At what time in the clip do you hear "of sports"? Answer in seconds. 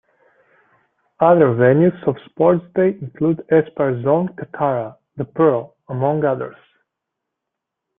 2.07-2.65